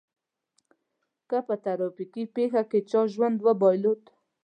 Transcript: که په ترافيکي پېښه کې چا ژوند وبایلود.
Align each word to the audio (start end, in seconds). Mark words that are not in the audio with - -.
که 1.29 1.37
په 1.47 1.55
ترافيکي 1.63 2.23
پېښه 2.35 2.61
کې 2.71 2.79
چا 2.89 3.01
ژوند 3.13 3.37
وبایلود. 3.47 4.03